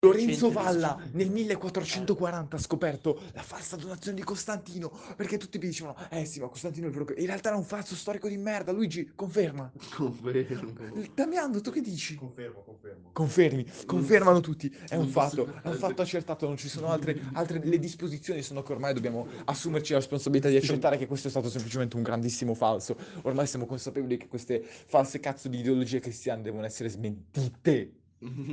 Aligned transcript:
Lorenzo 0.00 0.52
Valla 0.52 0.96
nel 1.14 1.28
1440 1.28 2.54
ha 2.54 2.58
scoperto 2.60 3.20
la 3.32 3.42
falsa 3.42 3.74
donazione 3.74 4.16
di 4.16 4.22
Costantino, 4.22 4.96
perché 5.16 5.38
tutti 5.38 5.58
mi 5.58 5.66
dicevano, 5.66 5.96
eh 6.10 6.24
sì, 6.24 6.38
ma 6.38 6.46
Costantino 6.46 6.86
è 6.86 6.88
il 6.90 6.94
vero... 6.94 7.04
che-". 7.04 7.20
In 7.20 7.26
realtà 7.26 7.48
era 7.48 7.58
un 7.58 7.64
falso 7.64 7.96
storico 7.96 8.28
di 8.28 8.36
merda, 8.36 8.70
Luigi, 8.70 9.10
conferma. 9.16 9.72
Confermo. 9.96 10.72
Damiano, 11.12 11.60
tu 11.60 11.72
che 11.72 11.80
dici? 11.80 12.14
Confermo, 12.14 12.62
confermo. 12.62 13.10
Confermi, 13.12 13.66
confermano 13.86 14.38
tutti, 14.38 14.72
è 14.88 14.94
un 14.94 15.08
fatto, 15.08 15.52
è 15.64 15.68
un 15.68 15.74
fatto 15.74 16.02
accertato, 16.02 16.46
non 16.46 16.56
ci 16.56 16.68
sono 16.68 16.90
altre, 16.90 17.20
altre, 17.32 17.58
le 17.60 17.80
disposizioni 17.80 18.40
sono 18.42 18.62
che 18.62 18.70
ormai 18.70 18.94
dobbiamo 18.94 19.26
assumerci 19.46 19.94
la 19.94 19.98
responsabilità 19.98 20.48
di 20.48 20.54
accettare 20.54 20.96
che 20.96 21.08
questo 21.08 21.26
è 21.26 21.30
stato 21.32 21.50
semplicemente 21.50 21.96
un 21.96 22.02
grandissimo 22.02 22.54
falso, 22.54 22.96
ormai 23.22 23.48
siamo 23.48 23.66
consapevoli 23.66 24.16
che 24.16 24.28
queste 24.28 24.62
false 24.62 25.18
cazzo 25.18 25.48
di 25.48 25.58
ideologie 25.58 25.98
cristiane 25.98 26.42
devono 26.42 26.64
essere 26.64 26.88
smentite. 26.88 27.94